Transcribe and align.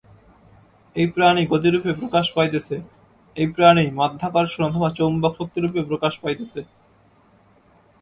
এই 0.95 1.07
প্রাণই 1.15 1.45
গতিরূপে 1.51 1.91
প্রকাশ 2.01 2.25
পাইতেছে, 2.35 2.75
এই 3.35 3.47
প্রাণই 3.55 3.89
মাধ্যাকর্ষণ 3.99 4.61
অথবা 4.69 4.89
চৌম্বক 4.97 5.33
শক্তিরূপে 5.39 5.81
প্রকাশ 5.89 6.13
পাইতেছে। 6.23 6.61